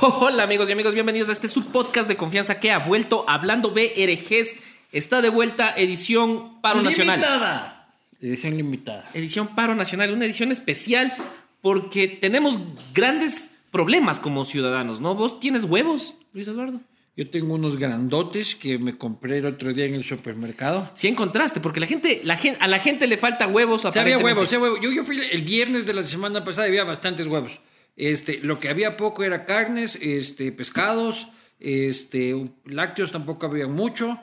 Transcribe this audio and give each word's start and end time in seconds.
Hola 0.00 0.44
amigos 0.44 0.68
y 0.68 0.72
amigos, 0.72 0.94
bienvenidos 0.94 1.28
a 1.28 1.32
este 1.32 1.48
subpodcast 1.48 2.08
de 2.08 2.16
confianza 2.16 2.60
que 2.60 2.70
ha 2.70 2.78
vuelto 2.78 3.24
hablando 3.28 3.70
BRGs. 3.70 4.54
Está 4.92 5.20
de 5.22 5.28
vuelta 5.28 5.74
edición 5.76 6.60
Paro 6.60 6.82
Nacional. 6.82 7.16
Limitada. 7.20 7.88
Edición 8.20 8.56
limitada. 8.56 9.10
Edición 9.14 9.48
Paro 9.54 9.74
Nacional, 9.74 10.12
una 10.12 10.24
edición 10.24 10.52
especial 10.52 11.14
porque 11.60 12.06
tenemos 12.08 12.58
grandes 12.94 13.50
problemas 13.70 14.18
como 14.20 14.44
ciudadanos, 14.44 15.00
¿no? 15.00 15.14
¿Vos 15.14 15.40
tienes 15.40 15.64
huevos, 15.64 16.14
Luis 16.32 16.48
Eduardo? 16.48 16.80
Yo 17.16 17.28
tengo 17.30 17.54
unos 17.54 17.76
grandotes 17.76 18.54
que 18.54 18.78
me 18.78 18.96
compré 18.96 19.38
el 19.38 19.46
otro 19.46 19.72
día 19.72 19.86
en 19.86 19.94
el 19.94 20.04
supermercado. 20.04 20.88
Sí 20.94 21.08
encontraste, 21.08 21.58
porque 21.60 21.80
la 21.80 21.86
gente, 21.88 22.20
la 22.22 22.36
gen- 22.36 22.56
a 22.60 22.68
la 22.68 22.78
gente 22.78 23.08
le 23.08 23.18
falta 23.18 23.48
huevos. 23.48 23.82
Sí, 23.92 23.98
había 23.98 24.18
huevos, 24.18 24.48
sí, 24.48 24.56
huevos. 24.56 24.78
Yo, 24.80 24.92
yo 24.92 25.04
fui 25.04 25.20
el 25.32 25.42
viernes 25.42 25.84
de 25.84 25.94
la 25.94 26.02
semana 26.04 26.44
pasada 26.44 26.68
y 26.68 26.70
había 26.70 26.84
bastantes 26.84 27.26
huevos. 27.26 27.58
Este, 27.98 28.38
lo 28.42 28.60
que 28.60 28.68
había 28.70 28.96
poco 28.96 29.24
era 29.24 29.44
carnes, 29.44 29.96
este, 30.00 30.50
pescados, 30.52 31.28
este, 31.60 32.34
lácteos 32.64 33.10
tampoco 33.12 33.44
había 33.46 33.66
mucho 33.66 34.18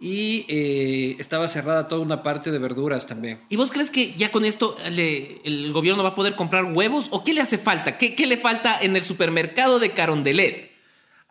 y 0.00 0.44
eh, 0.48 1.16
estaba 1.20 1.46
cerrada 1.46 1.86
toda 1.86 2.00
una 2.02 2.22
parte 2.24 2.50
de 2.50 2.58
verduras 2.58 3.06
también. 3.06 3.40
¿Y 3.48 3.54
vos 3.56 3.70
crees 3.70 3.90
que 3.90 4.12
ya 4.14 4.30
con 4.32 4.44
esto 4.44 4.76
le- 4.90 5.40
el 5.44 5.72
gobierno 5.72 6.02
va 6.02 6.08
a 6.10 6.14
poder 6.16 6.34
comprar 6.34 6.64
huevos? 6.64 7.06
¿O 7.10 7.22
qué 7.22 7.32
le 7.32 7.40
hace 7.40 7.56
falta? 7.58 7.98
¿Qué, 7.98 8.14
qué 8.16 8.26
le 8.26 8.36
falta 8.36 8.76
en 8.82 8.96
el 8.96 9.02
supermercado 9.02 9.78
de 9.78 9.90
Carondelet? 9.92 10.72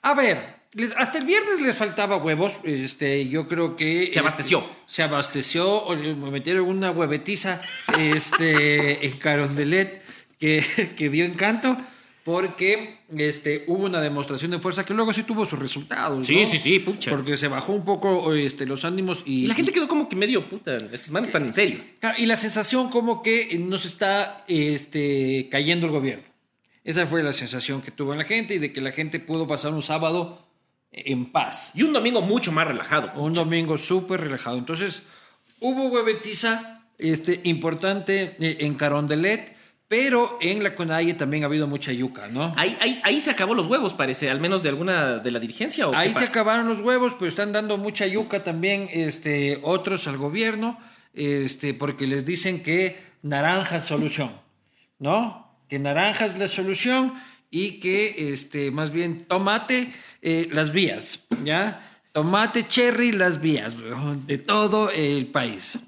A 0.02 0.14
ver, 0.14 0.56
les- 0.74 0.96
hasta 0.96 1.18
el 1.18 1.26
viernes 1.26 1.60
les 1.60 1.76
faltaba 1.76 2.16
huevos. 2.18 2.54
Este, 2.64 3.28
yo 3.28 3.46
creo 3.48 3.76
que 3.76 4.10
Se 4.12 4.20
abasteció. 4.20 4.60
este, 4.60 4.72
se 4.86 5.04
abasteció. 5.04 5.68
o 5.84 5.96
Me 5.98 6.32
metieron 6.32 6.66
una 6.70 6.92
huevetiza, 6.92 7.60
este, 7.98 9.06
en 9.06 9.18
Carondelet 9.18 10.04
que, 10.40 10.64
que 10.98 11.10
dio 11.10 11.26
encanto 11.26 11.78
porque 12.24 13.00
este, 13.18 13.64
hubo 13.68 13.86
una 13.86 14.02
demostración 14.02 14.52
de 14.52 14.60
fuerza 14.60 14.86
que 14.86 14.94
luego 14.94 15.14
sí 15.14 15.24
tuvo 15.24 15.48
sus 15.48 15.58
resultados. 15.58 16.28
Sí, 16.28 16.42
¿no? 16.42 16.46
sí, 16.46 16.60
sí, 16.60 16.78
pucha. 16.78 17.10
Porque 17.10 17.38
se 17.38 17.48
bajó 17.48 17.74
un 17.74 17.84
poco 17.84 18.34
este, 18.36 18.68
los 18.68 18.86
ánimos 18.86 19.24
y 19.26 19.46
Y 19.46 19.48
la 19.48 19.56
gente 19.56 19.72
quedó 19.72 19.88
como 19.88 20.08
que 20.08 20.16
medio 20.16 20.48
puta. 20.48 20.78
Estos 20.92 21.10
manes 21.10 21.30
están 21.30 21.46
en 21.46 21.54
serio. 21.54 21.80
Claro, 22.00 22.18
y 22.20 22.28
la 22.28 22.36
sensación 22.36 22.90
como 22.90 23.24
que 23.24 23.58
nos 23.58 23.86
está 23.86 24.44
este, 24.48 25.48
cayendo 25.50 25.88
el 25.88 25.92
gobierno. 25.92 26.26
Esa 26.84 27.08
fue 27.08 27.24
la 27.24 27.34
sensación 27.34 27.82
que 27.82 27.90
tuvo 27.90 28.14
la 28.14 28.26
gente 28.26 28.56
y 28.56 28.60
de 28.60 28.74
que 28.74 28.82
la 28.82 28.92
gente 28.92 29.20
pudo 29.20 29.48
pasar 29.48 29.74
un 29.74 29.82
sábado 29.82 30.46
en 30.92 31.32
paz. 31.32 31.72
Y 31.74 31.84
un 31.84 31.94
domingo 31.94 32.22
mucho 32.22 32.52
más 32.52 32.68
relajado. 32.68 33.12
Un 33.20 33.34
domingo 33.34 33.78
súper 33.78 34.22
relajado. 34.22 34.58
Entonces, 34.58 35.04
hubo 35.60 35.88
huevetiza 35.88 36.84
este, 36.98 37.42
importante 37.44 38.36
eh, 38.40 38.58
en 38.62 38.76
Carondelet, 38.76 39.56
pero 39.90 40.38
en 40.40 40.62
la 40.62 40.76
Conalle 40.76 41.16
también 41.16 41.44
ha 41.44 41.48
habido 41.48 41.68
mucha 41.68 41.92
yuca, 41.92 42.28
¿no? 42.28 42.54
Ahí, 42.56 42.78
ahí, 42.80 43.02
ahí 43.04 43.20
se 43.20 43.32
acabó 43.32 43.56
los 43.56 43.66
huevos, 43.66 43.96
parece, 43.96 44.30
al 44.30 44.40
menos 44.40 44.62
de 44.62 44.70
alguna 44.70 45.18
de 45.18 45.32
la 45.32 45.40
dirigencia. 45.40 45.88
¿o 45.88 45.92
qué 45.92 45.98
Ahí 45.98 46.14
se 46.14 46.26
acabaron 46.26 46.68
los 46.70 46.80
huevos, 46.80 47.16
pero 47.18 47.28
están 47.28 47.52
dando 47.52 47.76
mucha 47.78 48.06
yuca 48.06 48.44
también 48.44 48.88
este, 48.94 49.60
otros 49.64 50.08
al 50.08 50.18
gobierno, 50.18 50.80
este, 51.16 51.74
porque 51.74 52.06
les 52.06 52.24
dicen 52.24 52.62
que 52.62 53.00
naranja 53.24 53.78
es 53.78 53.86
solución, 53.86 54.32
¿no? 55.00 55.58
Que 55.68 55.80
naranja 55.80 56.28
es 56.28 56.38
la 56.38 56.48
solución 56.48 57.16
y 57.50 57.80
que 57.80 58.32
este, 58.32 58.70
más 58.70 58.92
bien 58.92 59.26
tomate 59.26 59.92
eh, 60.22 60.48
las 60.52 60.72
vías, 60.72 61.22
¿ya? 61.44 61.82
Tomate 62.12 62.68
cherry 62.68 63.12
las 63.12 63.42
vías 63.42 63.76
de 64.28 64.38
todo 64.38 64.92
el 64.92 65.26
país. 65.28 65.80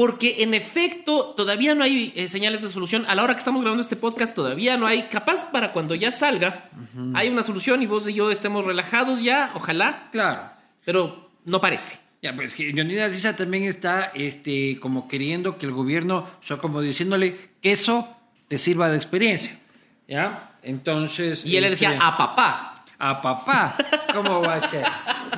Porque 0.00 0.36
en 0.42 0.54
efecto 0.54 1.34
todavía 1.36 1.74
no 1.74 1.84
hay 1.84 2.10
eh, 2.16 2.26
señales 2.26 2.62
de 2.62 2.70
solución. 2.70 3.04
A 3.06 3.14
la 3.14 3.22
hora 3.22 3.34
que 3.34 3.40
estamos 3.40 3.60
grabando 3.60 3.82
este 3.82 3.96
podcast 3.96 4.34
todavía 4.34 4.78
no 4.78 4.86
hay. 4.86 5.02
Capaz 5.10 5.50
para 5.52 5.74
cuando 5.74 5.94
ya 5.94 6.10
salga 6.10 6.70
hay 7.12 7.28
una 7.28 7.42
solución 7.42 7.82
y 7.82 7.86
vos 7.86 8.08
y 8.08 8.14
yo 8.14 8.30
estemos 8.30 8.64
relajados 8.64 9.22
ya, 9.22 9.50
ojalá, 9.54 10.08
Claro. 10.10 10.52
pero 10.86 11.28
no 11.44 11.60
parece. 11.60 11.98
Ya, 12.22 12.34
pues 12.34 12.54
que 12.54 12.72
Leonidas 12.72 13.14
Issa 13.14 13.36
también 13.36 13.64
está 13.64 14.10
este, 14.14 14.80
como 14.80 15.06
queriendo 15.06 15.58
que 15.58 15.66
el 15.66 15.72
gobierno, 15.72 16.26
o 16.40 16.46
sea, 16.46 16.56
como 16.56 16.80
diciéndole 16.80 17.50
que 17.60 17.72
eso 17.72 18.08
te 18.48 18.56
sirva 18.56 18.88
de 18.88 18.96
experiencia. 18.96 19.58
¿Ya? 20.08 20.54
Entonces. 20.62 21.44
Y 21.44 21.56
él 21.56 21.64
le 21.64 21.70
decía 21.70 21.92
este, 21.92 22.02
a 22.02 22.16
papá. 22.16 22.69
A 23.00 23.20
papá. 23.20 23.76
¿Cómo 24.14 24.40
va 24.42 24.54
a 24.54 24.60
ser? 24.60 24.84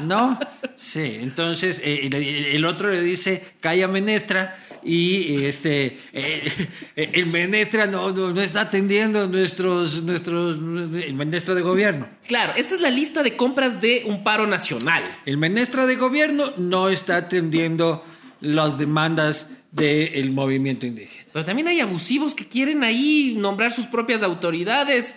¿No? 0.02 0.38
Sí, 0.76 1.18
entonces 1.20 1.80
eh, 1.82 2.10
el, 2.12 2.14
el 2.14 2.64
otro 2.66 2.90
le 2.90 3.00
dice, 3.00 3.42
calla 3.60 3.88
menestra, 3.88 4.58
y 4.84 5.44
este 5.44 5.98
eh, 6.12 6.68
el 6.96 7.26
menestra 7.26 7.86
no, 7.86 8.10
no, 8.10 8.30
no 8.32 8.40
está 8.40 8.62
atendiendo 8.62 9.28
nuestros, 9.28 10.02
nuestros, 10.02 10.56
el 10.56 11.14
menestra 11.14 11.54
de 11.54 11.62
gobierno. 11.62 12.08
Claro, 12.26 12.52
esta 12.56 12.74
es 12.74 12.80
la 12.80 12.90
lista 12.90 13.22
de 13.22 13.36
compras 13.36 13.80
de 13.80 14.02
un 14.06 14.24
paro 14.24 14.46
nacional. 14.46 15.04
El 15.24 15.38
menestra 15.38 15.86
de 15.86 15.96
gobierno 15.96 16.52
no 16.56 16.88
está 16.88 17.16
atendiendo 17.16 18.04
las 18.40 18.78
demandas 18.78 19.48
del 19.70 20.32
movimiento 20.32 20.84
indígena. 20.84 21.26
Pero 21.32 21.44
también 21.44 21.68
hay 21.68 21.80
abusivos 21.80 22.34
que 22.34 22.46
quieren 22.46 22.82
ahí 22.82 23.36
nombrar 23.38 23.72
sus 23.72 23.86
propias 23.86 24.22
autoridades. 24.22 25.14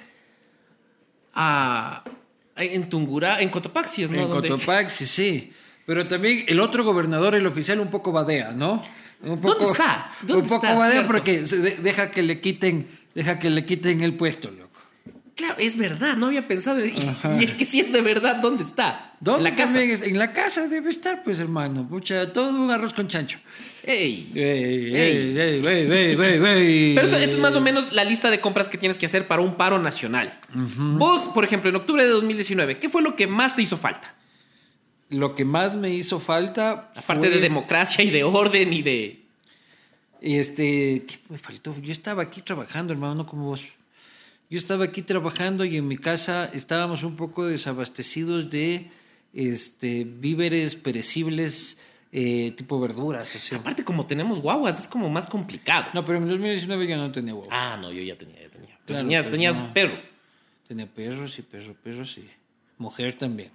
A, 1.33 2.03
en 2.55 2.89
Tungurá, 2.89 3.41
en 3.41 3.49
Cotopaxi, 3.49 4.03
es, 4.03 4.11
¿no? 4.11 4.19
En 4.23 4.29
Cotopaxi, 4.29 5.05
sí. 5.07 5.51
Pero 5.85 6.07
también 6.07 6.45
el 6.47 6.59
otro 6.59 6.83
gobernador, 6.83 7.35
el 7.35 7.45
oficial, 7.45 7.79
un 7.79 7.89
poco 7.89 8.11
badea, 8.11 8.51
¿no? 8.51 8.83
Un 9.21 9.39
poco, 9.39 9.55
¿Dónde 9.55 9.71
está? 9.71 10.11
¿Dónde 10.21 10.43
un 10.43 10.49
poco 10.49 10.65
está, 10.65 10.75
badea 10.77 10.91
cierto? 10.93 11.07
porque 11.07 11.45
se 11.45 11.57
de- 11.59 11.75
deja 11.77 12.11
que 12.11 12.23
le 12.23 12.41
quiten, 12.41 12.87
deja 13.13 13.39
que 13.39 13.49
le 13.49 13.65
quiten 13.65 14.01
el 14.01 14.13
puesto, 14.15 14.51
loco. 14.51 14.64
Claro, 15.35 15.55
es 15.57 15.75
verdad, 15.77 16.15
no 16.15 16.27
había 16.27 16.47
pensado. 16.47 16.83
Y, 16.85 16.93
y 17.39 17.43
el 17.43 17.57
que 17.57 17.65
sí 17.65 17.81
es 17.81 17.91
de 17.91 17.99
verdad, 18.01 18.37
¿dónde 18.37 18.63
está? 18.63 19.13
¿Dónde 19.19 19.49
En 19.49 19.55
la 19.55 19.61
casa. 19.65 19.83
es? 19.83 20.01
En 20.01 20.17
la 20.17 20.31
casa 20.31 20.67
debe 20.69 20.89
estar, 20.89 21.23
pues, 21.23 21.39
hermano. 21.39 21.85
Pucha, 21.87 22.31
todo 22.31 22.49
un 22.51 22.71
arroz 22.71 22.93
con 22.93 23.07
chancho. 23.09 23.37
Ey. 23.83 24.31
Ey, 24.33 24.41
Ey. 24.41 25.37
ey, 25.37 25.37
ey, 25.37 25.67
ey, 25.67 26.15
ey. 26.21 26.95
Pero 26.95 27.07
esto, 27.07 27.17
esto 27.17 27.35
es 27.35 27.39
más 27.39 27.53
o 27.55 27.59
menos 27.61 27.91
la 27.91 28.03
lista 28.05 28.31
de 28.31 28.39
compras 28.39 28.69
que 28.69 28.77
tienes 28.77 28.97
que 28.97 29.07
hacer 29.07 29.27
para 29.27 29.41
un 29.41 29.55
paro 29.55 29.77
nacional. 29.77 30.39
Vos, 30.53 31.27
por 31.27 31.43
ejemplo, 31.43 31.69
en 31.69 31.75
octubre 31.75 32.03
de 32.03 32.09
2019, 32.09 32.79
¿qué 32.79 32.87
fue 32.87 33.01
lo 33.01 33.15
que 33.17 33.27
más 33.27 33.55
te 33.57 33.61
hizo 33.61 33.75
falta? 33.77 34.15
Lo 35.09 35.35
que 35.35 35.43
más 35.45 35.75
me 35.75 35.89
hizo 35.93 36.19
falta. 36.19 36.91
Aparte 36.95 37.27
fue- 37.27 37.29
de 37.29 37.39
democracia 37.41 38.03
y 38.05 38.09
de 38.09 38.23
orden 38.23 38.71
y 38.73 38.81
de... 38.81 39.21
Este, 40.21 41.03
¿qué 41.05 41.17
me 41.29 41.37
faltó? 41.37 41.75
Yo 41.81 41.91
estaba 41.91 42.23
aquí 42.23 42.41
trabajando, 42.41 42.93
hermano, 42.93 43.15
no 43.15 43.25
como 43.27 43.45
vos. 43.45 43.65
Yo 44.49 44.57
estaba 44.57 44.85
aquí 44.85 45.01
trabajando 45.01 45.65
y 45.65 45.77
en 45.77 45.87
mi 45.87 45.97
casa 45.97 46.45
estábamos 46.53 47.03
un 47.03 47.15
poco 47.15 47.45
desabastecidos 47.47 48.49
de 48.49 48.89
este 49.33 50.03
víveres 50.05 50.75
perecibles 50.75 51.77
eh, 52.11 52.51
tipo 52.55 52.79
verduras. 52.79 53.35
o 53.35 53.39
sea. 53.39 53.57
Aparte, 53.57 53.83
como 53.83 54.05
tenemos 54.05 54.39
guaguas, 54.39 54.79
es 54.79 54.87
como 54.87 55.09
más 55.09 55.27
complicado. 55.27 55.87
No, 55.93 56.05
pero 56.05 56.19
en 56.19 56.27
2019 56.29 56.87
ya 56.87 56.97
no 56.97 57.11
tenía 57.11 57.33
huevos. 57.33 57.49
Ah, 57.51 57.77
no, 57.81 57.91
yo 57.91 58.01
ya 58.03 58.17
tenía, 58.17 58.41
ya 58.41 58.49
tenía. 58.49 58.75
Tú 58.77 58.81
Claro, 58.93 59.01
tenías, 59.03 59.25
pues 59.25 59.31
tenías 59.31 59.61
no. 59.61 59.73
perro. 59.73 59.97
Tenía 60.67 60.87
perros 60.87 61.37
y 61.37 61.41
perros, 61.41 61.75
perros 61.83 62.17
y 62.17 62.29
mujer 62.77 63.17
también. 63.17 63.51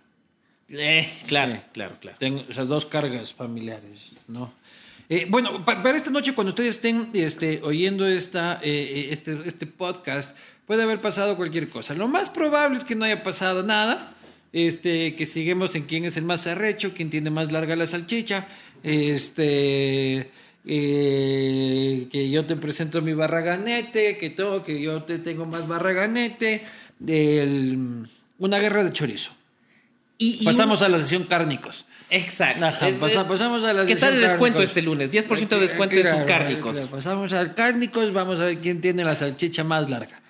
Eh, 0.69 1.09
claro, 1.27 1.53
Sí. 1.55 1.59
claro, 1.73 1.97
claro. 2.01 2.17
Tengo, 2.19 2.45
o 2.49 2.53
sea, 2.53 2.65
dos 2.65 2.85
cargas 2.87 3.33
familiares, 3.33 4.13
¿no? 4.29 4.53
Eh, 5.13 5.27
bueno, 5.29 5.65
pa- 5.65 5.83
para 5.83 5.97
esta 5.97 6.11
noche, 6.11 6.35
cuando 6.35 6.51
ustedes 6.51 6.77
estén 6.77 7.11
este, 7.15 7.61
oyendo 7.65 8.07
eh, 8.09 8.21
eh, 8.63 9.09
este, 9.11 9.39
este 9.45 9.67
podcast, 9.67 10.37
puede 10.67 10.85
haber 10.85 11.01
pasado 11.01 11.37
cualquier 11.37 11.69
cosa. 11.69 11.95
Lo 11.95 12.07
más 12.07 12.31
probable 12.31 12.79
es 12.79 12.85
que 12.85 12.95
no 12.95 13.05
haya 13.05 13.23
pasado 13.25 13.65
nada. 13.65 14.15
Este, 14.53 15.15
que 15.17 15.27
sigamos 15.27 15.75
en 15.75 15.85
quién 15.85 16.05
es 16.05 16.17
el 16.17 16.25
más 16.25 16.47
arrecho, 16.47 16.93
quién 16.95 17.11
tiene 17.11 17.31
más 17.31 17.51
larga 17.51 17.75
la 17.75 17.87
salchicha. 17.89 18.47
Este, 18.85 20.31
eh, 20.65 22.07
que 22.11 22.31
yo 22.31 22.47
te 22.47 22.55
presento 22.57 23.03
mi 23.03 23.13
barraganete, 23.13 24.17
que 24.17 24.31
todo, 24.31 24.63
que 24.63 24.81
yo 24.81 25.03
te 25.03 25.19
tengo 25.19 25.45
más 25.45 25.67
barraganete. 25.67 26.63
Una 28.39 28.59
guerra 28.61 28.85
de 28.85 28.93
chorizo. 28.93 29.33
Y, 30.23 30.37
y 30.43 30.45
Pasamos 30.45 30.81
un- 30.81 30.87
a 30.87 30.89
la 30.91 30.99
sesión 30.99 31.25
cárnicos. 31.25 31.87
Exacto. 32.11 32.65
Ajá, 32.67 32.89
Es, 32.89 32.97
pasa- 32.97 33.27
pasamos 33.27 33.65
a 33.65 33.73
la 33.73 33.87
Que 33.87 33.95
está 33.95 34.11
de 34.11 34.19
descuento 34.19 34.59
cárnicos. 34.59 34.65
este 34.69 34.83
lunes. 34.83 35.11
10% 35.11 35.49
de 35.57 35.61
descuento 35.63 35.97
en 35.97 36.03
Claro, 36.03 36.19
sus 36.19 36.27
cárnicos. 36.27 36.73
claro, 36.73 36.87
pasamos 36.89 37.33
al 37.33 37.55
cárnicos, 37.55 38.13
vamos 38.13 38.39
a 38.39 38.45
ver 38.45 38.59
quién 38.59 38.83
tiene 38.83 39.03
la 39.03 39.17
salchicha 39.17 39.65
más 39.65 39.89
larga. 39.89 40.21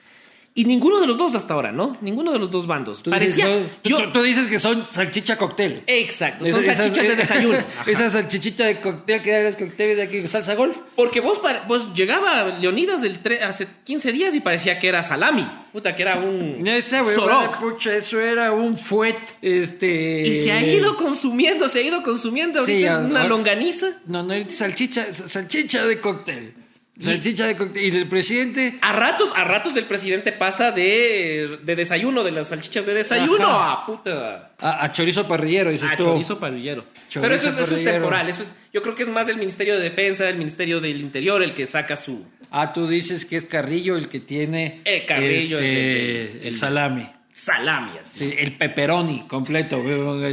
Y 0.52 0.64
ninguno 0.64 1.00
de 1.00 1.06
los 1.06 1.16
dos 1.16 1.36
hasta 1.36 1.54
ahora, 1.54 1.70
¿no? 1.70 1.96
Ninguno 2.00 2.32
de 2.32 2.38
los 2.40 2.50
dos 2.50 2.66
bandos. 2.66 3.02
Tú 3.04 3.10
Parecía... 3.10 3.46
dices, 3.46 3.70
tú- 3.82 3.88
yo- 3.90 3.98
tú, 3.98 4.12
tú 4.14 4.22
dices 4.22 4.48
que 4.48 4.58
son 4.58 4.84
salchicha 4.90 5.38
cóctel. 5.38 5.84
Exacto, 5.86 6.44
son 6.44 6.60
Esa- 6.64 6.74
salchichas 6.74 7.04
esa- 7.04 7.10
de 7.12 7.16
desayuno. 7.16 7.58
Ajá. 7.58 7.90
Esa 7.90 8.10
salchichita 8.10 8.64
de 8.66 8.80
cóctel 8.80 9.22
que 9.22 9.30
da 9.30 9.42
los 9.44 9.54
cócteles 9.56 9.96
de 9.96 10.02
aquí, 10.02 10.26
salsa 10.26 10.56
golf. 10.56 10.76
Porque 10.96 11.20
vos, 11.20 11.40
vos 11.68 11.94
llegaba 11.94 12.58
Leonidas 12.58 13.00
del 13.00 13.18
hace 13.42 13.68
15 13.84 14.10
días 14.12 14.34
y 14.34 14.40
parecía 14.40 14.80
que 14.80 14.88
era 14.88 15.04
salami. 15.04 15.46
Puta, 15.72 15.94
que 15.94 16.02
era 16.02 16.16
un 16.18 16.66
Esa 16.66 17.04
sorok. 17.04 17.58
pucha, 17.60 17.94
eso 17.94 18.18
era 18.20 18.50
un 18.52 18.76
fuet, 18.76 19.16
este... 19.40 20.26
Y 20.26 20.42
se 20.42 20.50
ha 20.52 20.66
ido 20.66 20.96
consumiendo, 20.96 21.68
se 21.68 21.78
ha 21.78 21.82
ido 21.82 22.02
consumiendo. 22.02 22.64
Sí, 22.64 22.72
Ahorita 22.72 22.88
es 22.88 22.94
ahora- 22.94 23.06
una 23.08 23.24
longaniza. 23.24 23.86
No, 24.06 24.24
no, 24.24 24.34
salchicha, 24.50 25.12
salchicha 25.12 25.84
de 25.86 26.00
cóctel. 26.00 26.54
Salchicha 27.00 27.46
de 27.46 27.56
cóctel. 27.56 27.82
¿Y 27.84 27.90
del 27.90 28.08
presidente? 28.08 28.78
A 28.82 28.92
ratos, 28.92 29.30
a 29.34 29.44
ratos 29.44 29.76
el 29.76 29.84
presidente 29.84 30.32
pasa 30.32 30.70
de, 30.72 31.58
de 31.62 31.76
desayuno, 31.76 32.22
de 32.24 32.30
las 32.30 32.48
salchichas 32.48 32.84
de 32.86 32.94
desayuno 32.94 33.46
Ajá. 33.48 33.72
a 33.72 33.86
puta. 33.86 34.52
A, 34.58 34.84
a 34.84 34.92
chorizo 34.92 35.26
parrillero, 35.26 35.70
dices 35.70 35.90
A 35.92 35.96
tú. 35.96 36.04
chorizo 36.04 36.38
parrillero. 36.38 36.84
Chorizo 37.08 37.20
Pero 37.22 37.34
eso 37.34 37.48
es, 37.48 37.58
eso 37.58 37.74
es 37.74 37.84
temporal. 37.84 38.28
Eso 38.28 38.42
es, 38.42 38.54
yo 38.72 38.82
creo 38.82 38.94
que 38.94 39.04
es 39.04 39.08
más 39.08 39.28
el 39.28 39.36
Ministerio 39.38 39.74
de 39.78 39.80
Defensa, 39.80 40.28
el 40.28 40.36
Ministerio 40.36 40.80
del 40.80 41.00
Interior, 41.00 41.42
el 41.42 41.54
que 41.54 41.66
saca 41.66 41.96
su. 41.96 42.24
Ah, 42.50 42.72
tú 42.72 42.86
dices 42.88 43.24
que 43.24 43.36
es 43.36 43.44
Carrillo 43.44 43.96
el 43.96 44.08
que 44.08 44.20
tiene 44.20 44.80
Eh, 44.84 45.06
Carrillo 45.06 45.58
es 45.58 45.64
este, 45.64 46.22
el 46.42 46.46
el 46.48 46.56
salami. 46.56 47.08
salami. 47.32 47.92
así. 48.00 48.18
Sí, 48.30 48.34
el 48.36 48.56
pepperoni 48.58 49.26
completo. 49.28 49.82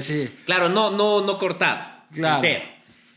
sí. 0.02 0.28
Claro, 0.46 0.68
no, 0.68 0.92
no, 0.92 1.24
no 1.26 1.38
cortado. 1.38 1.82
Claro. 2.12 2.38
entero. 2.38 2.66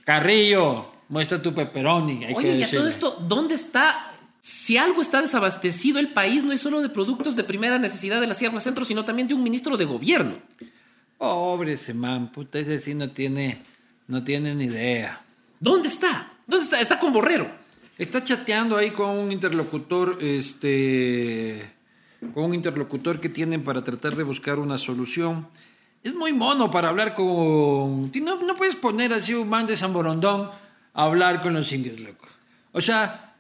Carrillo, 0.04 0.89
muestra 1.10 1.42
tu 1.42 1.52
pepperoni. 1.52 2.24
hay 2.24 2.34
que 2.34 2.38
Oye, 2.38 2.56
y 2.56 2.62
a 2.62 2.70
todo 2.70 2.88
esto, 2.88 3.18
¿dónde 3.28 3.56
está? 3.56 4.12
Si 4.40 4.78
algo 4.78 5.02
está 5.02 5.20
desabastecido 5.20 5.98
el 5.98 6.08
país, 6.12 6.44
no 6.44 6.52
es 6.52 6.62
solo 6.62 6.80
de 6.80 6.88
productos 6.88 7.36
de 7.36 7.44
primera 7.44 7.78
necesidad 7.78 8.22
de 8.22 8.26
la 8.26 8.32
Sierra 8.32 8.58
Centro, 8.60 8.86
sino 8.86 9.04
también 9.04 9.28
de 9.28 9.34
un 9.34 9.42
ministro 9.42 9.76
de 9.76 9.84
gobierno. 9.84 10.36
Pobre 11.18 11.72
ese 11.74 11.92
man, 11.92 12.32
puta, 12.32 12.58
ese 12.58 12.78
sí 12.78 12.94
no 12.94 13.10
tiene, 13.10 13.62
no 14.06 14.24
tiene 14.24 14.54
ni 14.54 14.64
idea. 14.64 15.20
¿Dónde 15.58 15.88
está? 15.88 16.32
¿Dónde 16.46 16.64
está? 16.64 16.80
Está 16.80 16.98
con 16.98 17.12
Borrero. 17.12 17.50
Está 17.98 18.24
chateando 18.24 18.78
ahí 18.78 18.92
con 18.92 19.10
un 19.10 19.30
interlocutor, 19.30 20.16
este, 20.22 21.70
con 22.32 22.44
un 22.44 22.54
interlocutor 22.54 23.20
que 23.20 23.28
tienen 23.28 23.62
para 23.62 23.84
tratar 23.84 24.16
de 24.16 24.22
buscar 24.22 24.58
una 24.58 24.78
solución. 24.78 25.48
Es 26.02 26.14
muy 26.14 26.32
mono 26.32 26.70
para 26.70 26.88
hablar 26.88 27.14
con... 27.14 28.10
No, 28.10 28.42
no 28.42 28.54
puedes 28.54 28.76
poner 28.76 29.12
así 29.12 29.34
un 29.34 29.50
man 29.50 29.66
de 29.66 29.76
San 29.76 29.92
Borondón 29.92 30.48
a 30.94 31.04
hablar 31.04 31.40
con 31.42 31.54
los 31.54 31.72
indios, 31.72 31.98
loco. 32.00 32.26
O 32.72 32.80
sea, 32.80 33.34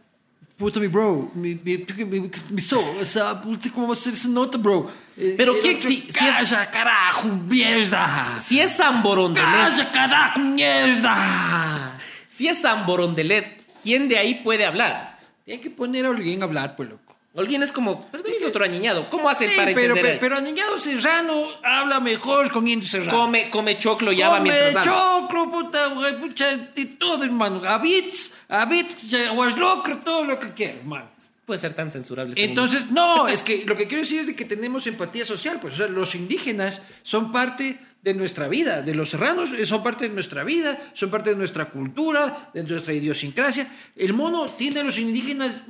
puta 0.56 0.78
mi 0.80 0.86
bro, 0.88 1.30
mi, 1.34 1.54
mi, 1.54 1.84
mi, 2.06 2.30
mi 2.50 2.60
so, 2.60 2.80
o 3.00 3.04
sea, 3.04 3.40
puta, 3.40 3.70
¿cómo 3.72 3.86
va 3.88 3.92
a 3.94 3.96
ser 3.96 4.12
esa 4.12 4.28
nota, 4.28 4.58
bro? 4.58 4.90
Eh, 5.16 5.34
Pero 5.36 5.58
¿qué- 5.60 5.76
otro, 5.76 5.88
si- 5.88 6.00
si 6.02 6.08
es- 6.08 6.14
Calla, 6.16 6.70
carajo, 6.70 7.28
mierda. 7.28 8.38
Si 8.40 8.60
es 8.60 8.72
San 8.72 9.02
Borondelet, 9.02 9.46
Calla, 9.50 9.92
carajo, 9.92 10.40
mierda. 10.40 11.98
si 12.26 12.48
es 12.48 12.58
San 12.60 12.86
Borondelet, 12.86 13.64
¿quién 13.82 14.08
de 14.08 14.18
ahí 14.18 14.36
puede 14.42 14.64
hablar? 14.64 15.18
Hay 15.46 15.58
que 15.58 15.70
poner 15.70 16.06
a 16.06 16.10
alguien 16.10 16.42
a 16.42 16.44
hablar, 16.44 16.76
pues, 16.76 16.88
loco. 16.88 17.09
Alguien 17.36 17.62
es 17.62 17.70
como, 17.70 18.06
pero 18.10 18.24
también 18.24 18.42
es 18.42 18.48
otro 18.48 18.64
aniñado. 18.64 19.08
¿Cómo 19.08 19.28
hacen 19.28 19.50
Sí, 19.50 19.56
para 19.56 19.72
pero, 19.72 19.94
entender? 19.94 20.18
pero, 20.18 20.34
pero 20.34 20.36
Aniñado 20.36 20.78
Serrano 20.80 21.44
habla 21.62 22.00
mejor 22.00 22.50
con 22.50 22.66
Indio 22.66 22.88
Serrano. 22.88 23.10
come, 23.18 23.50
come 23.50 23.78
choclo 23.78 24.10
y 24.10 24.20
va 24.20 24.30
Come 24.38 24.40
mientras 24.50 24.74
habla. 24.74 24.82
choclo, 24.82 25.50
puta, 25.50 25.86
güey, 25.88 26.16
pucha, 26.18 26.56
de 26.56 26.86
todo, 26.86 27.22
hermano. 27.22 27.62
A 27.64 27.78
bits, 27.78 28.34
a 28.48 28.64
bits, 28.64 29.14
guaslocro, 29.32 29.98
todo 29.98 30.24
lo 30.24 30.40
que 30.40 30.52
quiera, 30.54 30.78
hermano. 30.78 31.08
Puede 31.46 31.60
ser 31.60 31.72
tan 31.74 31.90
censurable. 31.92 32.32
este 32.32 32.44
Entonces, 32.44 32.90
no, 32.90 33.28
es 33.28 33.44
que 33.44 33.64
lo 33.64 33.76
que 33.76 33.86
quiero 33.86 34.02
decir 34.02 34.20
es 34.20 34.26
de 34.26 34.34
que 34.34 34.44
tenemos 34.44 34.88
empatía 34.88 35.24
social, 35.24 35.60
pues, 35.60 35.74
o 35.74 35.76
sea, 35.76 35.86
los 35.86 36.16
indígenas 36.16 36.82
son 37.04 37.30
parte 37.30 37.78
de 38.02 38.14
nuestra 38.14 38.48
vida, 38.48 38.82
de 38.82 38.94
los 38.94 39.10
serranos 39.10 39.50
eh, 39.52 39.66
son 39.66 39.82
parte 39.84 40.08
de 40.08 40.14
nuestra 40.14 40.42
vida, 40.42 40.80
son 40.94 41.10
parte 41.10 41.30
de 41.30 41.36
nuestra 41.36 41.66
cultura, 41.66 42.50
de 42.54 42.64
nuestra 42.64 42.92
idiosincrasia. 42.92 43.70
El 43.94 44.14
mono 44.14 44.46
tiene 44.48 44.80
a 44.80 44.84
los 44.84 44.98
indígenas 44.98 45.60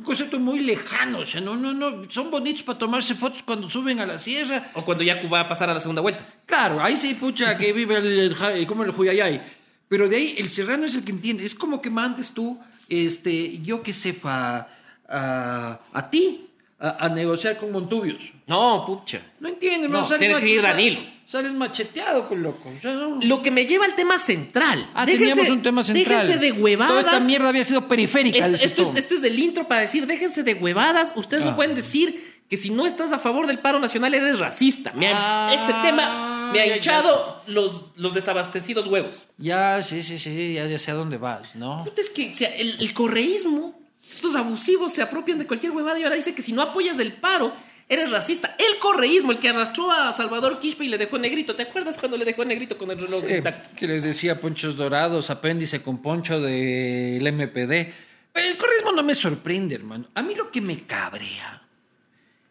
un 0.00 0.06
concepto 0.06 0.40
muy 0.40 0.60
lejano, 0.60 1.18
o 1.18 1.24
sea, 1.26 1.42
no, 1.42 1.56
no, 1.56 1.74
no, 1.74 2.10
son 2.10 2.30
bonitos 2.30 2.62
para 2.62 2.78
tomarse 2.78 3.14
fotos 3.14 3.42
cuando 3.42 3.68
suben 3.68 4.00
a 4.00 4.06
la 4.06 4.16
sierra. 4.16 4.70
O 4.74 4.82
cuando 4.82 5.04
Yacu 5.04 5.28
va 5.28 5.40
a 5.40 5.48
pasar 5.48 5.68
a 5.68 5.74
la 5.74 5.80
segunda 5.80 6.00
vuelta. 6.00 6.24
Claro, 6.46 6.82
ahí 6.82 6.96
sí, 6.96 7.12
pucha, 7.14 7.56
que 7.58 7.72
vive 7.74 7.98
el, 7.98 8.18
el, 8.18 8.34
ja- 8.34 8.52
como 8.66 8.82
el 8.84 8.92
Juyayay. 8.92 9.42
Pero 9.88 10.08
de 10.08 10.16
ahí, 10.16 10.34
el 10.38 10.48
serrano 10.48 10.86
es 10.86 10.94
el 10.94 11.04
que 11.04 11.10
entiende. 11.12 11.44
Es 11.44 11.54
como 11.54 11.82
que 11.82 11.90
mandes 11.90 12.32
tú, 12.32 12.58
este, 12.88 13.58
yo 13.60 13.82
que 13.82 13.92
sepa, 13.92 14.68
a, 15.06 15.80
a 15.92 16.10
ti, 16.10 16.46
a, 16.78 17.04
a 17.04 17.08
negociar 17.10 17.58
con 17.58 17.70
Montubios. 17.70 18.22
No, 18.46 18.84
pucha. 18.86 19.20
No 19.40 19.48
entiendes, 19.50 19.90
No, 19.90 20.06
sales 20.08 20.18
tiene 20.20 20.40
que 20.40 20.48
ir 20.54 20.62
Danilo. 20.62 21.00
Sales 21.30 21.52
macheteado, 21.52 22.28
con 22.28 22.42
loco. 22.42 22.72
No- 22.82 23.18
Lo 23.22 23.40
que 23.40 23.52
me 23.52 23.64
lleva 23.64 23.84
al 23.84 23.94
tema 23.94 24.18
central. 24.18 24.90
Ah, 24.94 25.06
Déjense- 25.06 25.18
teníamos 25.18 25.48
un 25.50 25.62
tema 25.62 25.84
central. 25.84 26.26
Déjense 26.26 26.38
de 26.44 26.50
huevadas. 26.50 26.88
Toda 26.88 27.00
esta 27.02 27.20
mierda 27.24 27.48
había 27.50 27.64
sido 27.64 27.86
periférica. 27.86 28.44
Este, 28.48 28.66
esto 28.66 28.82
es, 28.90 28.96
este 28.96 29.14
es 29.14 29.22
el 29.22 29.38
intro 29.38 29.68
para 29.68 29.82
decir, 29.82 30.08
déjense 30.08 30.42
de 30.42 30.54
huevadas. 30.54 31.12
Ustedes 31.14 31.44
Ah. 31.44 31.50
no 31.50 31.54
pueden 31.54 31.76
decir 31.76 32.40
que 32.48 32.56
si 32.56 32.70
no 32.70 32.84
estás 32.84 33.12
a 33.12 33.20
favor 33.20 33.46
del 33.46 33.60
paro 33.60 33.78
nacional 33.78 34.12
eres 34.12 34.40
racista. 34.40 34.92
Me 34.94 35.06
ha- 35.06 35.50
Ah, 35.50 35.54
ese 35.54 35.72
tema 35.88 36.50
me 36.52 36.58
ha 36.62 36.66
hinchado 36.76 37.40
los, 37.46 37.92
los 37.94 38.12
desabastecidos 38.12 38.88
huevos. 38.88 39.24
Ya, 39.38 39.80
sí, 39.82 40.02
sí, 40.02 40.18
sí, 40.18 40.54
ya, 40.54 40.66
ya 40.66 40.80
sé 40.80 40.90
a 40.90 40.94
dónde 40.94 41.16
vas, 41.16 41.54
¿no? 41.54 41.84
Es 41.96 42.10
que 42.10 42.32
el, 42.58 42.74
el 42.80 42.92
correísmo, 42.92 43.80
estos 44.10 44.34
abusivos 44.34 44.92
se 44.92 45.02
apropian 45.02 45.38
de 45.38 45.46
cualquier 45.46 45.70
huevada 45.70 45.96
y 46.00 46.02
ahora 46.02 46.16
dice 46.16 46.34
que 46.34 46.42
si 46.42 46.52
no 46.52 46.60
apoyas 46.60 46.98
el 46.98 47.12
paro, 47.12 47.52
eres 47.90 48.10
racista. 48.10 48.56
El 48.56 48.78
correísmo, 48.78 49.32
el 49.32 49.38
que 49.38 49.48
arrastró 49.48 49.90
a 49.90 50.12
Salvador 50.12 50.60
Quispe 50.60 50.84
y 50.84 50.88
le 50.88 50.96
dejó 50.96 51.18
negrito. 51.18 51.56
¿Te 51.56 51.64
acuerdas 51.64 51.98
cuando 51.98 52.16
le 52.16 52.24
dejó 52.24 52.44
negrito 52.44 52.78
con 52.78 52.90
el 52.90 52.98
reloj 52.98 53.22
Sí, 53.26 53.42
que 53.76 53.86
les 53.86 54.04
decía 54.04 54.40
ponchos 54.40 54.76
dorados, 54.76 55.28
apéndice 55.28 55.82
con 55.82 56.00
poncho 56.00 56.40
del 56.40 57.20
MPD. 57.32 57.92
Pero 58.32 58.48
el 58.48 58.56
corrismo 58.56 58.92
no 58.92 59.02
me 59.02 59.14
sorprende, 59.14 59.74
hermano. 59.74 60.08
A 60.14 60.22
mí 60.22 60.36
lo 60.36 60.52
que 60.52 60.60
me 60.60 60.84
cabrea 60.84 61.62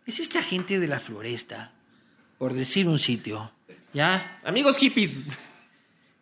es 0.06 0.20
esta 0.20 0.44
gente 0.44 0.78
de 0.78 0.88
la 0.88 1.00
floresta, 1.00 1.72
por 2.38 2.54
decir 2.54 2.88
un 2.88 3.00
sitio, 3.00 3.52
¿ya? 3.94 4.40
Amigos 4.44 4.78
hippies. 4.78 5.20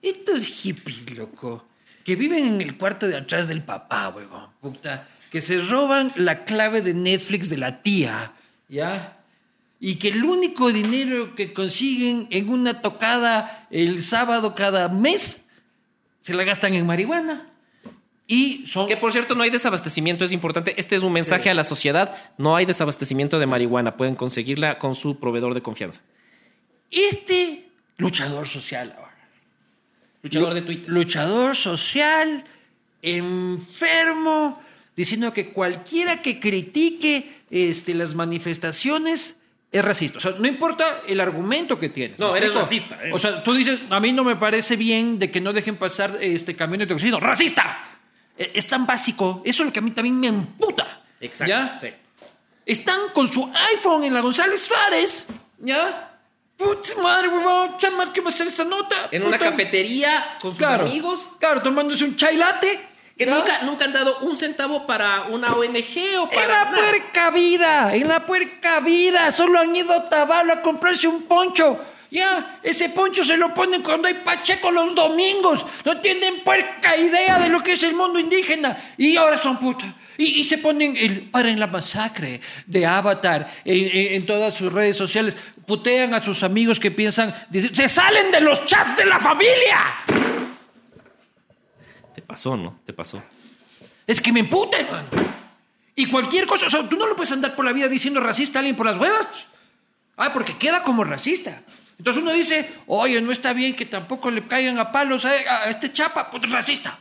Estos 0.01 0.45
hippies, 0.45 1.17
loco, 1.17 1.67
que 2.03 2.15
viven 2.15 2.45
en 2.45 2.61
el 2.61 2.77
cuarto 2.77 3.07
de 3.07 3.17
atrás 3.17 3.47
del 3.47 3.63
papá, 3.63 4.09
huevón, 4.09 4.49
puta, 4.61 5.07
que 5.31 5.41
se 5.41 5.59
roban 5.61 6.11
la 6.15 6.45
clave 6.45 6.81
de 6.81 6.93
Netflix 6.93 7.49
de 7.49 7.57
la 7.57 7.77
tía, 7.77 8.33
¿ya? 8.69 9.17
Y 9.79 9.95
que 9.95 10.09
el 10.09 10.23
único 10.23 10.71
dinero 10.71 11.35
que 11.35 11.53
consiguen 11.53 12.27
en 12.31 12.49
una 12.49 12.81
tocada 12.81 13.67
el 13.69 14.01
sábado 14.01 14.55
cada 14.55 14.89
mes 14.89 15.39
se 16.23 16.33
la 16.33 16.43
gastan 16.43 16.73
en 16.73 16.85
marihuana. 16.85 17.49
Y 18.29 18.65
son... 18.67 18.87
Que 18.87 18.97
por 18.97 19.11
cierto, 19.13 19.35
no 19.35 19.43
hay 19.43 19.49
desabastecimiento, 19.49 20.25
es 20.25 20.33
importante. 20.33 20.73
Este 20.77 20.95
es 20.95 21.01
un 21.03 21.13
mensaje 21.13 21.43
Sí. 21.43 21.49
a 21.49 21.53
la 21.53 21.63
sociedad. 21.63 22.15
No 22.37 22.55
hay 22.57 22.65
desabastecimiento 22.65 23.39
de 23.39 23.45
marihuana. 23.45 23.95
Pueden 23.95 24.15
conseguirla 24.15 24.79
con 24.79 24.95
su 24.95 25.17
proveedor 25.19 25.53
de 25.53 25.61
confianza. 25.61 26.01
Este 26.91 27.69
luchador 27.97 28.47
social 28.47 28.93
ahora. 28.97 29.15
Luchador 30.23 30.49
Lu- 30.49 30.55
de 30.55 30.61
Twitter. 30.63 30.89
Luchador 30.91 31.55
social, 31.55 32.43
enfermo, 33.01 34.61
diciendo 34.95 35.31
que 35.33 35.51
cualquiera 35.53 36.21
que 36.21 36.39
critique 36.39 37.36
este, 37.49 37.93
las 37.93 38.13
manifestaciones 38.15 39.35
es 39.71 39.83
racista. 39.85 40.17
O 40.17 40.21
sea, 40.21 40.31
no 40.37 40.47
importa 40.47 41.01
el 41.07 41.19
argumento 41.19 41.77
que 41.77 41.89
tienes. 41.89 42.17
No, 42.19 42.31
¿me 42.31 42.37
eres 42.39 42.53
racista, 42.53 42.97
eh. 43.03 43.09
O 43.13 43.19
sea, 43.19 43.43
tú 43.43 43.53
dices, 43.53 43.79
a 43.89 43.99
mí 43.99 44.11
no 44.13 44.23
me 44.23 44.35
parece 44.35 44.75
bien 44.75 45.19
de 45.19 45.29
que 45.29 45.41
no 45.41 45.51
dejen 45.53 45.75
pasar 45.77 46.17
este 46.21 46.55
camiones 46.55 46.87
de 46.87 46.93
oxígeno. 46.93 47.19
¡Racista! 47.19 47.99
Eh, 48.37 48.51
Es 48.55 48.67
tan 48.67 48.85
básico. 48.85 49.41
Eso 49.45 49.63
es 49.63 49.67
lo 49.67 49.73
que 49.73 49.79
a 49.79 49.81
mí 49.81 49.91
también 49.91 50.19
me 50.19 50.27
emputa. 50.27 51.03
Exacto. 51.19 51.49
¿Ya? 51.49 51.77
sí. 51.81 51.87
Están 52.65 52.99
con 53.13 53.31
su 53.31 53.49
iPhone 53.73 54.03
en 54.03 54.13
la 54.13 54.19
González 54.21 54.61
Suárez. 54.61 55.25
¿Ya? 55.59 56.19
Putz 56.57 56.95
madre, 57.01 57.27
huevón. 57.29 57.77
Chamar, 57.77 58.11
¿qué 58.11 58.19
va 58.19 58.27
a 58.27 58.29
hacer 58.33 58.47
esta 58.47 58.63
nota? 58.65 59.07
En 59.11 59.23
una 59.23 59.37
cafetería 59.37 60.37
con 60.41 60.51
sus 60.51 60.57
Claro. 60.59 60.85
amigos. 60.85 61.27
Claro, 61.39 61.61
tomándose 61.61 62.03
un 62.03 62.15
chai 62.15 62.35
latte. 62.35 62.89
Que 63.17 63.25
¿ya? 63.25 63.35
nunca, 63.35 63.61
nunca 63.63 63.85
han 63.85 63.93
dado 63.93 64.19
un 64.19 64.37
centavo 64.37 64.85
para 64.85 65.23
una 65.23 65.53
ONG 65.53 65.65
o 66.19 66.23
En 66.23 66.29
para. 66.29 66.47
la 66.47 66.63
nada. 66.65 66.77
puerca 66.77 67.31
vida, 67.31 67.95
en 67.95 68.07
la 68.07 68.25
puerca 68.25 68.79
vida, 68.81 69.31
solo 69.31 69.59
han 69.59 69.75
ido 69.75 69.93
a 69.93 70.07
Tabalo 70.09 70.53
a 70.53 70.61
comprarse 70.61 71.07
un 71.07 71.23
poncho. 71.23 71.79
Ya, 72.09 72.59
ese 72.63 72.87
poncho 72.89 73.21
se 73.25 73.35
lo 73.35 73.53
ponen 73.53 73.81
cuando 73.81 74.07
hay 74.07 74.13
pacheco 74.13 74.71
los 74.71 74.95
domingos. 74.95 75.65
No 75.83 75.99
tienen 75.99 76.39
puerca 76.41 76.95
idea 76.95 77.37
de 77.37 77.49
lo 77.49 77.61
que 77.61 77.73
es 77.73 77.83
el 77.83 77.95
mundo 77.95 78.17
indígena. 78.17 78.77
Y 78.97 79.17
ahora 79.17 79.37
son 79.37 79.57
putas. 79.57 79.89
Y, 80.17 80.39
y 80.41 80.45
se 80.45 80.57
ponen 80.57 80.95
el 80.95 81.23
para 81.29 81.49
en 81.49 81.59
la 81.59 81.67
masacre 81.67 82.39
de 82.65 82.85
Avatar 82.85 83.51
en, 83.65 83.75
en- 83.85 84.13
en 84.13 84.25
todas 84.25 84.53
sus 84.53 84.71
redes 84.71 84.95
sociales. 84.95 85.35
Putean 85.65 86.13
a 86.13 86.21
sus 86.23 86.43
amigos 86.43 86.79
que 86.79 86.91
piensan, 86.91 87.35
dicen, 87.49 87.75
se 87.75 87.89
salen 87.89 88.31
de 88.31 88.39
los 88.39 88.63
chats 88.63 88.95
de 88.95 89.05
la 89.05 89.19
familia. 89.19 89.77
Pasó, 92.27 92.57
¿no? 92.57 92.79
Te 92.85 92.93
pasó. 92.93 93.23
Es 94.05 94.21
que 94.21 94.31
me 94.31 94.41
emputa, 94.41 94.77
hermano. 94.77 95.07
Y 95.95 96.05
cualquier 96.07 96.45
cosa, 96.45 96.67
o 96.67 96.69
sea, 96.69 96.87
tú 96.87 96.97
no 96.97 97.07
lo 97.07 97.15
puedes 97.15 97.31
andar 97.31 97.55
por 97.55 97.65
la 97.65 97.73
vida 97.73 97.87
diciendo 97.87 98.19
racista 98.19 98.59
a 98.59 98.61
alguien 98.61 98.75
por 98.75 98.85
las 98.85 98.97
huevas. 98.97 99.25
Ah, 100.17 100.31
porque 100.33 100.57
queda 100.57 100.83
como 100.83 101.03
racista. 101.03 101.63
Entonces 101.97 102.21
uno 102.21 102.33
dice, 102.33 102.71
oye, 102.85 103.19
no 103.21 103.31
está 103.31 103.53
bien 103.53 103.75
que 103.75 103.85
tampoco 103.85 104.29
le 104.29 104.45
caigan 104.45 104.77
a 104.77 104.91
palos 104.91 105.25
a, 105.25 105.29
a 105.29 105.69
este 105.69 105.89
chapa, 105.89 106.29
pues 106.29 106.49
racista. 106.51 106.99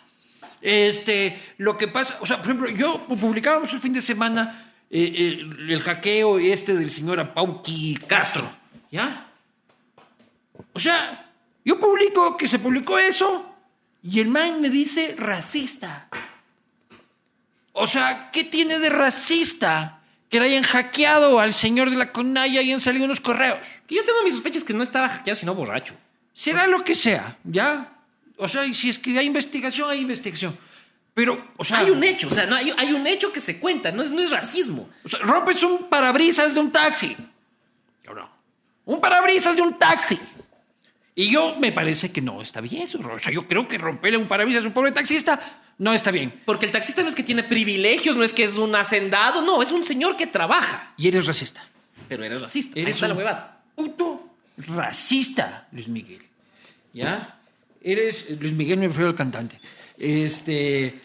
Este, 0.63 1.39
lo 1.59 1.77
que 1.77 1.89
pasa, 1.89 2.17
o 2.21 2.27
sea, 2.27 2.39
por 2.39 2.47
ejemplo, 2.47 2.71
yo 2.71 3.07
publicábamos 3.07 3.73
el 3.73 3.81
fin 3.81 3.93
de 3.93 4.01
semana 4.01 4.73
eh, 4.91 5.13
eh, 5.15 5.41
el 5.69 5.83
hackeo 5.83 6.39
este 6.39 6.75
del 6.75 6.91
señor 6.91 7.21
Apauqui 7.21 7.99
Castro, 8.07 8.51
¿ya? 8.91 9.29
O 10.73 10.79
sea, 10.79 11.31
yo 11.65 11.79
publico 11.79 12.37
que 12.37 12.49
se 12.49 12.59
publicó 12.59 12.99
eso 12.99 13.56
y 14.09 14.21
el 14.21 14.29
man 14.29 14.61
me 14.61 14.71
dice 14.71 15.17
racista. 15.19 16.09
O 17.73 17.87
sea, 17.87 18.31
¿qué 18.31 18.45
tiene 18.45 18.79
de 18.79 18.89
racista 18.89 20.01
que 20.31 20.39
le 20.39 20.47
hayan 20.47 20.63
hackeado 20.63 21.41
al 21.41 21.53
señor 21.53 21.91
de 21.91 21.97
la 21.97 22.13
Conaya 22.13 22.63
y 22.63 22.73
han 22.73 22.81
salido 22.81 23.05
unos 23.05 23.21
correos? 23.21 23.59
Que 23.87 23.97
yo 23.97 24.05
tengo 24.05 24.23
mis 24.23 24.35
sospechas 24.35 24.63
que 24.63 24.73
no 24.73 24.85
estaba 24.85 25.09
hackeado, 25.09 25.39
sino 25.39 25.55
borracho. 25.55 25.95
Será 26.33 26.69
lo 26.69 26.85
que 26.85 26.95
sea, 26.95 27.37
¿ya? 27.43 27.95
O 28.37 28.47
sea, 28.47 28.65
y 28.65 28.75
si 28.75 28.91
es 28.91 28.99
que 28.99 29.19
hay 29.19 29.27
investigación, 29.27 29.91
hay 29.91 30.01
investigación. 30.01 30.57
Pero, 31.13 31.53
o 31.57 31.65
sea. 31.65 31.79
Hay 31.79 31.91
un 31.91 32.05
hecho, 32.05 32.29
o 32.29 32.31
sea, 32.31 32.47
no, 32.47 32.55
hay, 32.55 32.73
hay 32.77 32.93
un 32.93 33.07
hecho 33.07 33.33
que 33.33 33.41
se 33.41 33.59
cuenta, 33.59 33.91
no 33.91 34.03
es, 34.03 34.11
no 34.13 34.23
es 34.23 34.31
racismo. 34.31 34.89
O 35.03 35.09
sea, 35.09 35.19
rompes 35.21 35.63
un 35.65 35.89
parabrisas 35.89 36.55
de 36.55 36.61
un 36.61 36.71
taxi. 36.71 37.17
¿O 38.09 38.15
no? 38.15 38.31
Un 38.85 39.01
parabrisas 39.01 39.57
de 39.57 39.63
un 39.63 39.77
taxi. 39.79 40.21
Y 41.19 41.31
yo 41.31 41.57
me 41.59 41.73
parece 41.73 42.13
que 42.13 42.21
no 42.21 42.43
está 42.43 42.61
bien 42.61 42.83
eso. 42.83 42.99
O 43.01 43.19
sea, 43.19 43.33
yo 43.33 43.49
creo 43.49 43.67
que 43.67 43.79
romperle 43.79 44.19
un 44.19 44.29
parabrisas 44.29 44.65
a 44.65 44.67
un 44.67 44.75
pobre 44.75 44.93
taxista 44.93 45.41
no 45.79 45.95
está 45.95 46.11
bien. 46.11 46.43
Porque 46.45 46.67
el 46.67 46.73
taxista 46.73 47.03
no 47.03 47.09
es 47.09 47.15
que 47.15 47.23
tiene 47.23 47.43
privilegios, 47.43 48.17
no 48.17 48.23
es 48.23 48.35
que 48.35 48.45
es 48.45 48.57
un 48.57 48.77
hacendado, 48.77 49.41
no, 49.41 49.63
es 49.63 49.73
un 49.73 49.85
señor 49.85 50.19
que 50.19 50.27
trabaja. 50.27 50.93
Y 50.99 51.09
eres 51.09 51.27
racista. 51.27 51.67
Pero 52.07 52.23
eres 52.23 52.43
racista. 52.43 52.79
Eres 52.79 53.01
la 53.01 53.15
huevada. 53.15 53.63
puto 53.75 54.37
racista, 54.59 55.67
Luis 55.73 55.89
Miguel. 55.89 56.23
¿Ya? 56.93 57.41
Eres. 57.83 58.27
Luis 58.39 58.53
Miguel 58.53 58.79
me 58.79 58.89
refiero 58.89 59.09
al 59.09 59.17
cantante. 59.17 59.59
Este. 59.97 61.01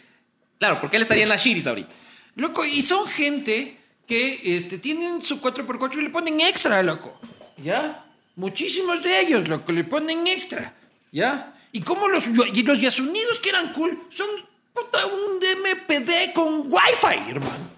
Claro, 0.58 0.78
porque 0.78 0.96
él 0.96 1.02
estaría 1.02 1.22
en 1.22 1.30
las 1.30 1.42
shiris 1.42 1.66
ahorita. 1.66 1.90
Loco, 2.36 2.66
y 2.66 2.82
son 2.82 3.06
gente 3.06 3.78
que 4.06 4.56
este, 4.56 4.76
tienen 4.76 5.22
su 5.22 5.40
4x4 5.40 5.98
y 5.98 6.02
le 6.02 6.10
ponen 6.10 6.40
extra, 6.40 6.82
loco. 6.82 7.18
¿Ya? 7.56 8.04
Muchísimos 8.36 9.02
de 9.02 9.20
ellos, 9.20 9.48
loco, 9.48 9.72
le 9.72 9.84
ponen 9.84 10.26
extra. 10.26 10.74
¿Ya? 11.10 11.54
Y 11.72 11.80
como 11.80 12.08
los, 12.08 12.26
y 12.26 12.62
los 12.62 12.80
Yasunidos 12.80 13.40
que 13.40 13.50
eran 13.50 13.72
cool 13.72 14.06
son 14.10 14.28
puta, 14.72 15.06
un 15.06 15.36
MPD 15.36 16.32
con 16.34 16.60
Wi-Fi, 16.70 17.30
hermano. 17.30 17.70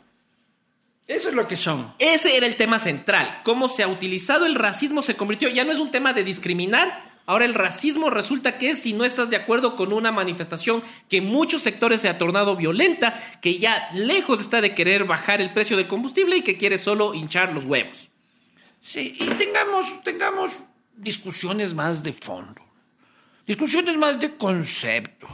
Eso 1.07 1.29
es 1.29 1.35
lo 1.35 1.47
que 1.47 1.57
son. 1.57 1.95
Ese 1.99 2.37
era 2.37 2.47
el 2.47 2.57
tema 2.57 2.79
central. 2.79 3.41
Cómo 3.45 3.69
se 3.69 3.83
ha 3.83 3.89
utilizado 3.89 4.47
el 4.47 4.55
racismo 4.55 5.03
se 5.03 5.17
convirtió. 5.17 5.49
Ya 5.49 5.65
no 5.65 5.73
es 5.73 5.79
un 5.79 5.91
tema 5.91 6.15
de 6.15 6.25
discriminar. 6.25 7.13
Ahora 7.27 7.45
el 7.45 7.55
racismo 7.55 8.11
resulta 8.11 8.59
que 8.59 8.71
es 8.71 8.81
si 8.81 8.93
no 8.93 9.05
estás 9.05 9.31
de 9.31 9.37
acuerdo 9.37 9.77
con 9.77 9.93
una 9.93 10.13
manifestación 10.13 10.83
que 11.09 11.19
en 11.19 11.27
muchos 11.27 11.63
sectores 11.63 12.01
se 12.01 12.09
ha 12.09 12.19
tornado 12.19 12.57
violenta, 12.57 13.15
que 13.41 13.59
ya 13.59 13.89
lejos 13.93 14.41
está 14.41 14.61
de 14.61 14.75
querer 14.75 15.05
bajar 15.05 15.41
el 15.41 15.53
precio 15.53 15.77
del 15.77 15.89
combustible 15.89 16.37
y 16.37 16.43
que 16.43 16.57
quiere 16.57 16.79
solo 16.79 17.15
hinchar 17.15 17.53
los 17.53 17.65
huevos. 17.65 18.11
Sí, 18.85 19.17
y 19.19 19.31
tengamos, 19.31 20.03
tengamos 20.05 20.63
discusiones 20.95 21.73
más 21.73 22.03
de 22.03 22.13
fondo. 22.13 22.61
Discusiones 23.47 23.97
más 23.97 24.21
de 24.21 24.37
concepto. 24.37 25.27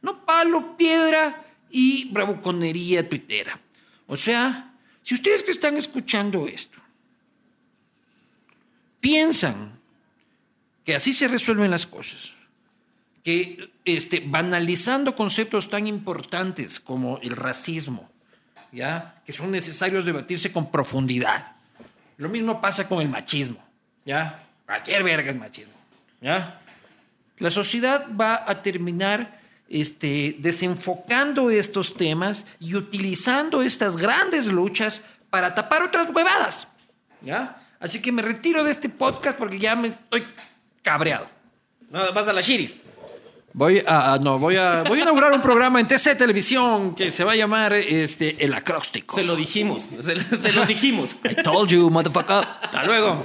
No 0.00 0.24
palo, 0.24 0.76
piedra 0.76 1.44
y 1.70 2.08
bravuconería 2.12 3.08
tuitera. 3.08 3.58
O 4.06 4.16
sea, 4.16 4.72
si 5.02 5.14
ustedes 5.14 5.42
que 5.42 5.50
están 5.50 5.76
escuchando 5.76 6.46
esto 6.46 6.78
piensan 9.00 9.76
que 10.84 10.94
así 10.94 11.12
se 11.12 11.26
resuelven 11.26 11.72
las 11.72 11.86
cosas, 11.86 12.32
que 13.24 13.72
este, 13.84 14.22
banalizando 14.24 15.16
conceptos 15.16 15.68
tan 15.68 15.88
importantes 15.88 16.78
como 16.78 17.18
el 17.22 17.34
racismo, 17.34 18.08
¿ya? 18.70 19.20
que 19.26 19.32
son 19.32 19.50
necesarios 19.50 20.04
debatirse 20.04 20.52
con 20.52 20.70
profundidad. 20.70 21.53
Lo 22.16 22.28
mismo 22.28 22.60
pasa 22.60 22.88
con 22.88 23.00
el 23.00 23.08
machismo, 23.08 23.62
¿ya? 24.04 24.44
Cualquier 24.66 25.02
verga 25.02 25.30
es 25.30 25.36
machismo, 25.36 25.74
¿ya? 26.20 26.60
La 27.38 27.50
sociedad 27.50 28.06
va 28.18 28.44
a 28.46 28.62
terminar 28.62 29.40
este, 29.68 30.36
desenfocando 30.38 31.50
estos 31.50 31.96
temas 31.96 32.46
y 32.60 32.74
utilizando 32.74 33.62
estas 33.62 33.96
grandes 33.96 34.46
luchas 34.46 35.02
para 35.30 35.54
tapar 35.54 35.82
otras 35.82 36.10
huevadas, 36.10 36.68
¿ya? 37.20 37.60
Así 37.80 38.00
que 38.00 38.12
me 38.12 38.22
retiro 38.22 38.62
de 38.64 38.70
este 38.70 38.88
podcast 38.88 39.36
porque 39.36 39.58
ya 39.58 39.74
me 39.74 39.88
estoy 39.88 40.24
cabreado. 40.82 41.28
No, 41.90 42.12
vas 42.12 42.28
a 42.28 42.32
las 42.32 42.46
shiris. 42.46 42.78
Voy 43.56 43.84
a, 43.86 44.18
no, 44.20 44.40
voy 44.40 44.56
a, 44.56 44.82
voy 44.82 44.98
a 44.98 45.02
inaugurar 45.02 45.32
un 45.32 45.40
programa 45.40 45.78
en 45.78 45.86
TC 45.86 46.18
Televisión 46.18 46.92
que 46.96 47.12
se 47.12 47.22
va 47.22 47.32
a 47.32 47.36
llamar 47.36 47.72
este, 47.72 48.44
El 48.44 48.52
Acróstico. 48.52 49.14
Se 49.14 49.22
lo 49.22 49.36
dijimos, 49.36 49.88
se, 50.00 50.18
se 50.36 50.52
lo 50.52 50.66
dijimos. 50.66 51.14
I 51.24 51.40
told 51.40 51.70
you, 51.70 51.88
motherfucker. 51.88 52.44
Hasta 52.60 52.82
luego. 52.82 53.24